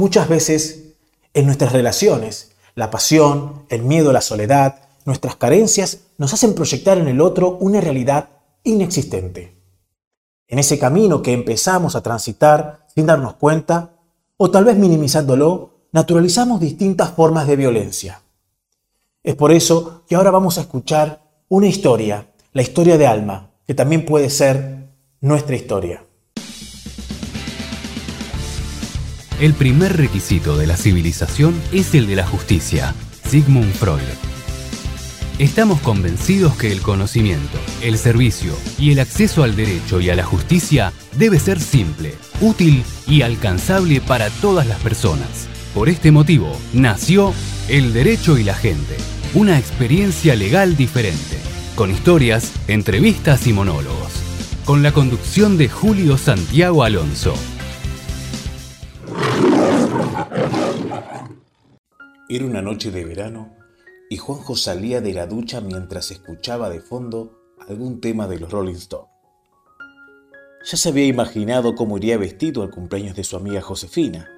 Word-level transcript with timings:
Muchas 0.00 0.30
veces 0.30 0.94
en 1.34 1.44
nuestras 1.44 1.72
relaciones, 1.72 2.52
la 2.74 2.90
pasión, 2.90 3.66
el 3.68 3.82
miedo 3.82 4.14
la 4.14 4.22
soledad, 4.22 4.76
nuestras 5.04 5.36
carencias 5.36 6.04
nos 6.16 6.32
hacen 6.32 6.54
proyectar 6.54 6.96
en 6.96 7.06
el 7.06 7.20
otro 7.20 7.58
una 7.60 7.82
realidad 7.82 8.30
inexistente. 8.64 9.58
En 10.48 10.58
ese 10.58 10.78
camino 10.78 11.20
que 11.20 11.34
empezamos 11.34 11.96
a 11.96 12.02
transitar 12.02 12.86
sin 12.94 13.04
darnos 13.04 13.34
cuenta, 13.34 13.90
o 14.38 14.50
tal 14.50 14.64
vez 14.64 14.78
minimizándolo, 14.78 15.88
naturalizamos 15.92 16.60
distintas 16.60 17.10
formas 17.10 17.46
de 17.46 17.56
violencia. 17.56 18.22
Es 19.22 19.34
por 19.34 19.52
eso 19.52 20.04
que 20.08 20.14
ahora 20.14 20.30
vamos 20.30 20.56
a 20.56 20.62
escuchar 20.62 21.20
una 21.50 21.66
historia, 21.66 22.26
la 22.54 22.62
historia 22.62 22.96
de 22.96 23.06
Alma, 23.06 23.50
que 23.66 23.74
también 23.74 24.06
puede 24.06 24.30
ser 24.30 24.88
nuestra 25.20 25.56
historia. 25.56 26.06
El 29.40 29.54
primer 29.54 29.96
requisito 29.96 30.58
de 30.58 30.66
la 30.66 30.76
civilización 30.76 31.54
es 31.72 31.94
el 31.94 32.06
de 32.06 32.14
la 32.14 32.26
justicia. 32.26 32.94
Sigmund 33.26 33.72
Freud. 33.72 34.02
Estamos 35.38 35.80
convencidos 35.80 36.54
que 36.56 36.70
el 36.70 36.82
conocimiento, 36.82 37.56
el 37.80 37.96
servicio 37.96 38.52
y 38.78 38.92
el 38.92 38.98
acceso 38.98 39.42
al 39.42 39.56
derecho 39.56 39.98
y 40.02 40.10
a 40.10 40.14
la 40.14 40.24
justicia 40.24 40.92
debe 41.16 41.38
ser 41.38 41.58
simple, 41.58 42.16
útil 42.42 42.84
y 43.06 43.22
alcanzable 43.22 44.02
para 44.02 44.28
todas 44.28 44.66
las 44.66 44.78
personas. 44.80 45.48
Por 45.72 45.88
este 45.88 46.10
motivo, 46.10 46.54
nació 46.74 47.32
El 47.70 47.94
Derecho 47.94 48.36
y 48.36 48.44
la 48.44 48.54
Gente, 48.54 48.98
una 49.32 49.58
experiencia 49.58 50.36
legal 50.36 50.76
diferente, 50.76 51.38
con 51.76 51.90
historias, 51.90 52.52
entrevistas 52.68 53.46
y 53.46 53.54
monólogos, 53.54 54.12
con 54.66 54.82
la 54.82 54.92
conducción 54.92 55.56
de 55.56 55.70
Julio 55.70 56.18
Santiago 56.18 56.84
Alonso. 56.84 57.32
Era 62.32 62.44
una 62.44 62.62
noche 62.62 62.92
de 62.92 63.04
verano 63.04 63.56
y 64.08 64.16
Juanjo 64.16 64.54
salía 64.54 65.00
de 65.00 65.12
la 65.12 65.26
ducha 65.26 65.60
mientras 65.60 66.12
escuchaba 66.12 66.70
de 66.70 66.80
fondo 66.80 67.42
algún 67.66 68.00
tema 68.00 68.28
de 68.28 68.38
los 68.38 68.52
Rolling 68.52 68.76
Stones. 68.76 69.10
Ya 70.62 70.76
se 70.76 70.90
había 70.90 71.06
imaginado 71.06 71.74
cómo 71.74 71.96
iría 71.96 72.18
vestido 72.18 72.62
al 72.62 72.70
cumpleaños 72.70 73.16
de 73.16 73.24
su 73.24 73.36
amiga 73.36 73.60
Josefina, 73.60 74.28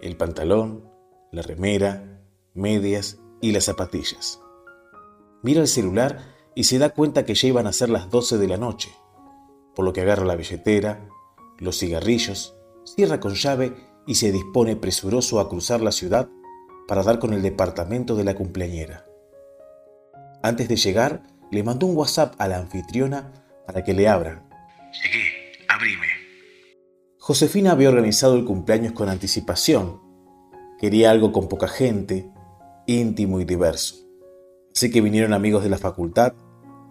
el 0.00 0.16
pantalón, 0.16 0.88
la 1.30 1.42
remera, 1.42 2.22
medias 2.54 3.18
y 3.42 3.52
las 3.52 3.64
zapatillas. 3.64 4.40
Mira 5.42 5.60
el 5.60 5.68
celular 5.68 6.34
y 6.54 6.64
se 6.64 6.78
da 6.78 6.94
cuenta 6.94 7.26
que 7.26 7.34
ya 7.34 7.48
iban 7.48 7.66
a 7.66 7.74
ser 7.74 7.90
las 7.90 8.08
12 8.08 8.38
de 8.38 8.48
la 8.48 8.56
noche, 8.56 8.90
por 9.74 9.84
lo 9.84 9.92
que 9.92 10.00
agarra 10.00 10.24
la 10.24 10.36
billetera, 10.36 11.06
los 11.58 11.78
cigarrillos, 11.78 12.56
cierra 12.84 13.20
con 13.20 13.34
llave 13.34 13.76
y 14.06 14.14
se 14.14 14.32
dispone 14.32 14.76
presuroso 14.76 15.40
a 15.40 15.50
cruzar 15.50 15.82
la 15.82 15.92
ciudad 15.92 16.30
para 16.88 17.02
dar 17.02 17.18
con 17.18 17.34
el 17.34 17.42
departamento 17.42 18.16
de 18.16 18.24
la 18.24 18.34
cumpleañera. 18.34 19.04
Antes 20.42 20.68
de 20.68 20.76
llegar, 20.76 21.22
le 21.50 21.62
mandó 21.62 21.86
un 21.86 21.96
WhatsApp 21.96 22.34
a 22.38 22.48
la 22.48 22.56
anfitriona 22.56 23.30
para 23.66 23.84
que 23.84 23.92
le 23.92 24.08
abran. 24.08 24.48
Llegué, 25.02 25.66
abrime. 25.68 26.06
Josefina 27.18 27.72
había 27.72 27.90
organizado 27.90 28.36
el 28.36 28.46
cumpleaños 28.46 28.94
con 28.94 29.10
anticipación. 29.10 30.00
Quería 30.80 31.10
algo 31.10 31.30
con 31.30 31.48
poca 31.48 31.68
gente, 31.68 32.30
íntimo 32.86 33.38
y 33.40 33.44
diverso. 33.44 33.96
Así 34.74 34.90
que 34.90 35.02
vinieron 35.02 35.34
amigos 35.34 35.62
de 35.62 35.68
la 35.68 35.76
facultad, 35.76 36.32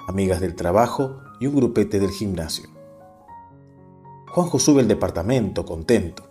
amigas 0.07 0.39
del 0.41 0.55
trabajo 0.55 1.21
y 1.39 1.47
un 1.47 1.55
grupete 1.55 1.99
del 1.99 2.11
gimnasio. 2.11 2.69
Juanjo 4.27 4.59
sube 4.59 4.81
al 4.81 4.87
departamento, 4.87 5.65
contento. 5.65 6.27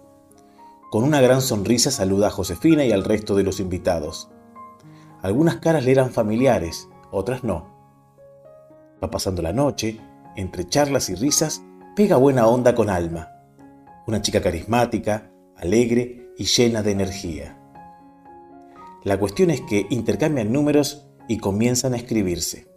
Con 0.90 1.04
una 1.04 1.20
gran 1.20 1.42
sonrisa 1.42 1.90
saluda 1.90 2.28
a 2.28 2.30
Josefina 2.30 2.84
y 2.84 2.92
al 2.92 3.04
resto 3.04 3.34
de 3.34 3.42
los 3.42 3.60
invitados. 3.60 4.30
Algunas 5.22 5.56
caras 5.56 5.84
le 5.84 5.92
eran 5.92 6.12
familiares, 6.12 6.88
otras 7.10 7.44
no. 7.44 7.74
Va 9.02 9.10
pasando 9.10 9.42
la 9.42 9.52
noche, 9.52 10.00
entre 10.36 10.66
charlas 10.66 11.10
y 11.10 11.14
risas, 11.14 11.62
pega 11.94 12.16
buena 12.16 12.46
onda 12.46 12.74
con 12.74 12.90
Alma 12.90 13.36
una 14.06 14.22
chica 14.22 14.40
carismática, 14.40 15.32
alegre 15.56 16.32
y 16.36 16.44
llena 16.44 16.82
de 16.82 16.92
energía. 16.92 17.58
La 19.02 19.18
cuestión 19.18 19.50
es 19.50 19.60
que 19.62 19.86
intercambian 19.90 20.52
números 20.52 21.08
y 21.28 21.38
comienzan 21.38 21.94
a 21.94 21.96
escribirse. 21.96 22.68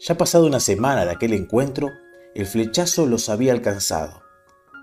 Ya 0.00 0.16
pasado 0.16 0.46
una 0.46 0.60
semana 0.60 1.04
de 1.04 1.12
aquel 1.12 1.32
encuentro, 1.32 1.88
el 2.34 2.46
flechazo 2.46 3.06
los 3.06 3.28
había 3.28 3.52
alcanzado. 3.52 4.22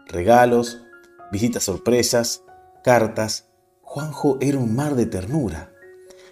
Regalos, 0.07 0.83
visitas 1.31 1.63
sorpresas, 1.63 2.43
cartas. 2.83 3.49
Juanjo 3.81 4.37
era 4.41 4.57
un 4.57 4.75
mar 4.75 4.95
de 4.95 5.05
ternura. 5.05 5.71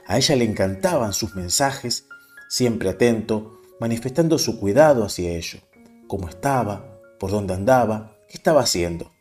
A 0.07 0.17
ella 0.17 0.35
le 0.35 0.45
encantaban 0.45 1.13
sus 1.13 1.35
mensajes, 1.35 2.07
siempre 2.49 2.89
atento, 2.89 3.59
manifestando 3.79 4.37
su 4.37 4.59
cuidado 4.59 5.03
hacia 5.03 5.31
ello, 5.31 5.59
cómo 6.07 6.29
estaba, 6.29 6.99
por 7.19 7.31
dónde 7.31 7.53
andaba, 7.53 8.15
¿Qué 8.27 8.37
estaba 8.37 8.61
haciendo? 8.61 9.11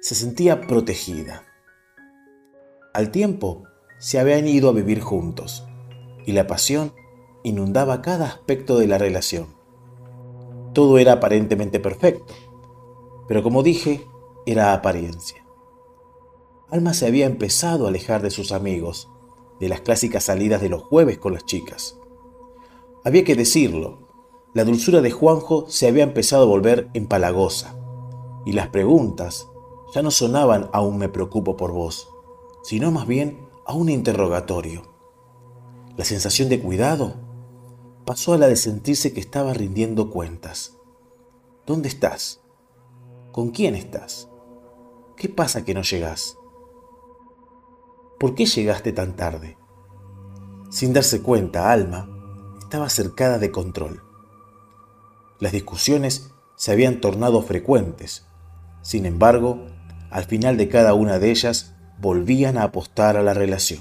Se 0.00 0.14
sentía 0.14 0.60
protegida. 0.60 1.44
Al 2.92 3.10
tiempo, 3.10 3.64
se 3.98 4.18
habían 4.18 4.46
ido 4.46 4.68
a 4.68 4.72
vivir 4.72 5.00
juntos 5.00 5.66
y 6.26 6.32
la 6.32 6.46
pasión 6.46 6.92
inundaba 7.42 8.02
cada 8.02 8.26
aspecto 8.26 8.78
de 8.78 8.86
la 8.86 8.98
relación. 8.98 9.46
Todo 10.74 10.98
era 10.98 11.12
aparentemente 11.14 11.80
perfecto, 11.80 12.34
pero 13.28 13.42
como 13.42 13.62
dije, 13.62 14.06
era 14.46 14.72
apariencia. 14.72 15.44
Alma 16.70 16.94
se 16.94 17.06
había 17.06 17.26
empezado 17.26 17.84
a 17.84 17.88
alejar 17.88 18.22
de 18.22 18.30
sus 18.30 18.52
amigos, 18.52 19.08
de 19.60 19.68
las 19.68 19.82
clásicas 19.82 20.24
salidas 20.24 20.60
de 20.60 20.68
los 20.68 20.82
jueves 20.82 21.18
con 21.18 21.34
las 21.34 21.44
chicas. 21.44 21.98
Había 23.04 23.24
que 23.24 23.36
decirlo, 23.36 24.08
la 24.54 24.64
dulzura 24.64 25.00
de 25.00 25.10
Juanjo 25.10 25.66
se 25.68 25.86
había 25.86 26.02
empezado 26.02 26.44
a 26.44 26.46
volver 26.46 26.90
empalagosa 26.94 27.76
y 28.44 28.52
las 28.52 28.68
preguntas 28.68 29.48
ya 29.94 30.02
no 30.02 30.10
sonaban 30.10 30.70
a 30.72 30.80
un 30.80 30.98
me 30.98 31.08
preocupo 31.08 31.56
por 31.56 31.72
vos, 31.72 32.08
sino 32.62 32.90
más 32.90 33.06
bien 33.06 33.46
a 33.66 33.74
un 33.74 33.88
interrogatorio. 33.88 34.82
La 35.96 36.04
sensación 36.04 36.48
de 36.48 36.60
cuidado 36.60 37.14
pasó 38.04 38.32
a 38.32 38.38
la 38.38 38.48
de 38.48 38.56
sentirse 38.56 39.12
que 39.12 39.20
estaba 39.20 39.52
rindiendo 39.52 40.10
cuentas. 40.10 40.78
¿Dónde 41.66 41.88
estás? 41.88 42.40
¿Con 43.30 43.50
quién 43.50 43.74
estás? 43.74 44.28
¿Qué 45.16 45.28
pasa 45.28 45.64
que 45.64 45.74
no 45.74 45.82
llegas? 45.82 46.36
¿Por 48.18 48.34
qué 48.34 48.46
llegaste 48.46 48.92
tan 48.92 49.16
tarde? 49.16 49.56
Sin 50.70 50.92
darse 50.92 51.22
cuenta, 51.22 51.70
Alma 51.72 52.08
estaba 52.58 52.88
cercada 52.88 53.38
de 53.38 53.50
control. 53.50 54.02
Las 55.38 55.52
discusiones 55.52 56.30
se 56.56 56.72
habían 56.72 57.00
tornado 57.00 57.42
frecuentes 57.42 58.26
sin 58.82 59.06
embargo, 59.06 59.64
al 60.10 60.24
final 60.24 60.56
de 60.56 60.68
cada 60.68 60.94
una 60.94 61.18
de 61.18 61.30
ellas 61.30 61.72
volvían 62.00 62.58
a 62.58 62.64
apostar 62.64 63.16
a 63.16 63.22
la 63.22 63.32
relación. 63.32 63.80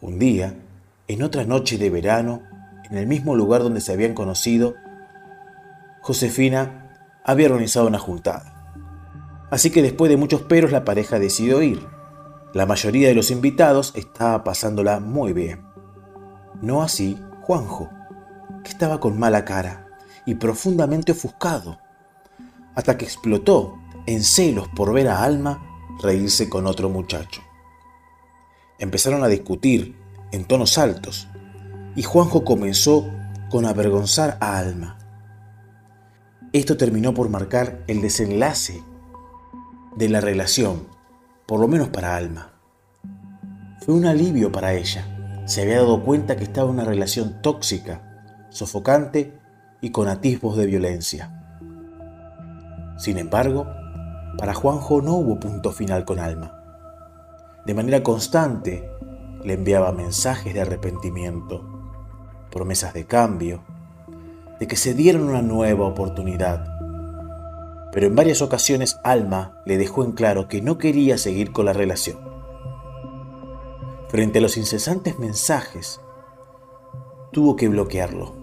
Un 0.00 0.18
día, 0.18 0.54
en 1.06 1.22
otra 1.22 1.44
noche 1.44 1.76
de 1.76 1.90
verano, 1.90 2.42
en 2.90 2.96
el 2.96 3.06
mismo 3.06 3.36
lugar 3.36 3.62
donde 3.62 3.82
se 3.82 3.92
habían 3.92 4.14
conocido, 4.14 4.74
Josefina 6.00 7.20
había 7.24 7.48
organizado 7.48 7.86
una 7.86 7.98
juntada. 7.98 8.57
Así 9.50 9.70
que 9.70 9.82
después 9.82 10.10
de 10.10 10.16
muchos 10.16 10.42
peros 10.42 10.72
la 10.72 10.84
pareja 10.84 11.18
decidió 11.18 11.62
ir. 11.62 11.86
La 12.52 12.66
mayoría 12.66 13.08
de 13.08 13.14
los 13.14 13.30
invitados 13.30 13.92
estaba 13.94 14.44
pasándola 14.44 15.00
muy 15.00 15.32
bien. 15.32 15.62
No 16.60 16.82
así 16.82 17.18
Juanjo, 17.42 17.90
que 18.62 18.70
estaba 18.70 19.00
con 19.00 19.18
mala 19.18 19.44
cara 19.44 19.86
y 20.26 20.34
profundamente 20.34 21.12
ofuscado 21.12 21.78
hasta 22.74 22.96
que 22.96 23.04
explotó 23.04 23.78
en 24.06 24.22
celos 24.22 24.68
por 24.68 24.92
ver 24.92 25.08
a 25.08 25.24
Alma 25.24 25.62
reírse 26.02 26.48
con 26.48 26.66
otro 26.66 26.88
muchacho. 26.88 27.42
Empezaron 28.78 29.24
a 29.24 29.28
discutir 29.28 29.96
en 30.30 30.44
tonos 30.44 30.78
altos 30.78 31.28
y 31.96 32.02
Juanjo 32.02 32.44
comenzó 32.44 33.10
con 33.50 33.66
avergonzar 33.66 34.38
a 34.40 34.58
Alma. 34.58 34.98
Esto 36.52 36.76
terminó 36.76 37.14
por 37.14 37.28
marcar 37.28 37.82
el 37.88 38.00
desenlace 38.00 38.82
de 39.98 40.08
la 40.08 40.20
relación, 40.20 40.86
por 41.44 41.58
lo 41.58 41.66
menos 41.66 41.88
para 41.88 42.14
Alma. 42.14 42.52
Fue 43.84 43.96
un 43.96 44.06
alivio 44.06 44.52
para 44.52 44.72
ella. 44.74 45.42
Se 45.44 45.62
había 45.62 45.78
dado 45.78 46.04
cuenta 46.04 46.36
que 46.36 46.44
estaba 46.44 46.68
en 46.68 46.74
una 46.74 46.84
relación 46.84 47.42
tóxica, 47.42 48.46
sofocante 48.48 49.36
y 49.80 49.90
con 49.90 50.06
atisbos 50.06 50.56
de 50.56 50.66
violencia. 50.66 51.34
Sin 52.96 53.18
embargo, 53.18 53.66
para 54.38 54.54
Juanjo 54.54 55.02
no 55.02 55.14
hubo 55.14 55.40
punto 55.40 55.72
final 55.72 56.04
con 56.04 56.20
Alma. 56.20 56.54
De 57.66 57.74
manera 57.74 58.04
constante 58.04 58.88
le 59.42 59.54
enviaba 59.54 59.90
mensajes 59.90 60.54
de 60.54 60.60
arrepentimiento, 60.60 61.64
promesas 62.52 62.94
de 62.94 63.04
cambio, 63.04 63.64
de 64.60 64.68
que 64.68 64.76
se 64.76 64.94
dieran 64.94 65.24
una 65.24 65.42
nueva 65.42 65.86
oportunidad. 65.86 66.77
Pero 67.92 68.06
en 68.06 68.14
varias 68.14 68.42
ocasiones 68.42 68.98
Alma 69.02 69.60
le 69.64 69.78
dejó 69.78 70.04
en 70.04 70.12
claro 70.12 70.48
que 70.48 70.60
no 70.60 70.78
quería 70.78 71.18
seguir 71.18 71.52
con 71.52 71.64
la 71.64 71.72
relación. 71.72 72.18
Frente 74.08 74.38
a 74.38 74.42
los 74.42 74.56
incesantes 74.56 75.18
mensajes, 75.18 76.00
tuvo 77.32 77.56
que 77.56 77.68
bloquearlo, 77.68 78.34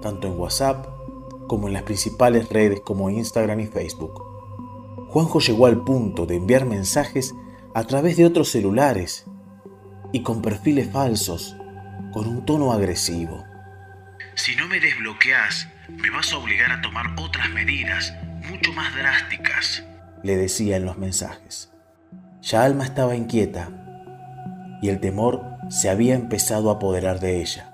tanto 0.00 0.28
en 0.28 0.38
WhatsApp 0.38 0.86
como 1.46 1.68
en 1.68 1.74
las 1.74 1.82
principales 1.82 2.48
redes 2.48 2.80
como 2.80 3.10
Instagram 3.10 3.60
y 3.60 3.66
Facebook. 3.66 4.22
Juanjo 5.08 5.40
llegó 5.40 5.66
al 5.66 5.84
punto 5.84 6.24
de 6.24 6.36
enviar 6.36 6.64
mensajes 6.64 7.34
a 7.74 7.84
través 7.84 8.16
de 8.16 8.24
otros 8.24 8.48
celulares 8.48 9.26
y 10.12 10.22
con 10.22 10.40
perfiles 10.40 10.90
falsos, 10.90 11.56
con 12.12 12.26
un 12.26 12.44
tono 12.44 12.72
agresivo. 12.72 13.44
Si 14.34 14.56
no 14.56 14.66
me 14.68 14.80
desbloqueas, 14.80 15.68
me 15.90 16.10
vas 16.10 16.32
a 16.32 16.38
obligar 16.38 16.72
a 16.72 16.80
tomar 16.80 17.14
otras 17.18 17.50
medidas 17.50 18.14
mucho 18.52 18.72
más 18.72 18.94
drásticas, 18.94 19.84
le 20.22 20.36
decía 20.36 20.76
en 20.76 20.84
los 20.84 20.98
mensajes. 20.98 21.72
Ya 22.42 22.64
Alma 22.64 22.84
estaba 22.84 23.16
inquieta 23.16 23.70
y 24.82 24.88
el 24.88 25.00
temor 25.00 25.42
se 25.70 25.88
había 25.88 26.14
empezado 26.14 26.70
a 26.70 26.74
apoderar 26.74 27.18
de 27.20 27.40
ella. 27.40 27.70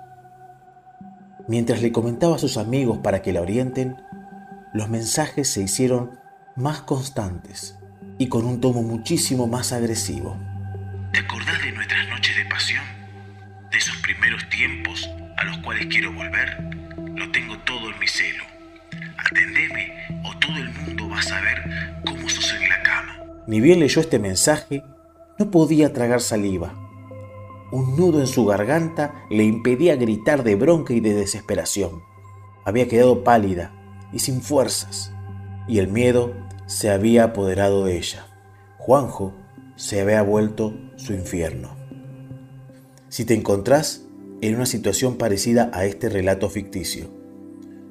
Mientras 1.48 1.82
le 1.82 1.92
comentaba 1.92 2.36
a 2.36 2.38
sus 2.38 2.56
amigos 2.56 2.98
para 2.98 3.22
que 3.22 3.32
la 3.32 3.40
orienten, 3.40 3.96
los 4.72 4.88
mensajes 4.88 5.50
se 5.50 5.62
hicieron 5.62 6.20
más 6.54 6.82
constantes 6.82 7.78
y 8.19 8.28
con 8.28 8.44
un 8.44 8.60
tono 8.60 8.82
muchísimo 8.82 9.46
más 9.46 9.72
agresivo. 9.72 10.38
¿Te 11.12 11.20
acordás 11.20 11.62
de 11.62 11.72
nuestras 11.72 12.06
noches 12.08 12.36
de 12.36 12.44
pasión? 12.44 12.84
¿De 13.70 13.78
esos 13.78 13.96
primeros 13.96 14.48
tiempos 14.50 15.08
a 15.38 15.44
los 15.44 15.58
cuales 15.58 15.86
quiero 15.86 16.12
volver? 16.12 16.62
Lo 17.16 17.31
tengo 17.32 17.58
todo 17.60 17.90
en 17.90 17.98
mi 17.98 18.06
celo. 18.06 18.44
Atendeme 19.16 20.22
o 20.24 20.38
todo 20.38 20.57
a 21.19 21.23
saber 21.23 22.00
cómo 22.06 22.29
sos 22.29 22.53
en 22.55 22.69
la 22.69 22.82
cama. 22.82 23.20
Ni 23.47 23.61
bien 23.61 23.81
leyó 23.81 24.00
este 24.00 24.19
mensaje, 24.19 24.82
no 25.38 25.50
podía 25.50 25.93
tragar 25.93 26.20
saliva 26.20 26.75
un 27.70 27.97
nudo 27.97 28.20
en 28.20 28.26
su 28.26 28.47
garganta 28.47 29.26
le 29.29 29.44
impedía 29.44 29.97
gritar 29.97 30.43
de 30.43 30.56
bronca 30.56 30.94
y 30.94 31.00
de 31.00 31.12
desesperación. 31.12 32.03
Había 32.65 32.88
quedado 32.88 33.25
pálida 33.25 33.73
y 34.12 34.20
sin 34.20 34.41
fuerzas, 34.41 35.12
y 35.67 35.79
el 35.79 35.88
miedo 35.88 36.32
se 36.67 36.91
había 36.91 37.25
apoderado 37.25 37.85
de 37.85 37.99
ella. 37.99 38.26
Juanjo 38.79 39.35
se 39.76 40.00
había 40.00 40.23
vuelto 40.23 40.75
su 40.97 41.12
infierno. 41.12 41.76
Si 43.11 43.26
te 43.26 43.35
encontrás 43.35 44.06
en 44.41 44.55
una 44.55 44.67
situación 44.67 45.17
parecida 45.17 45.70
a 45.75 45.85
este 45.85 46.09
relato 46.09 46.49
ficticio, 46.49 47.11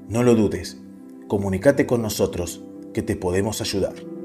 no 0.09 0.23
lo 0.23 0.33
dudes, 0.33 0.77
comunícate 1.27 1.85
con 1.85 2.01
nosotros 2.01 2.63
que 2.97 3.03
te 3.03 3.15
podemos 3.15 3.61
ayudar. 3.61 4.16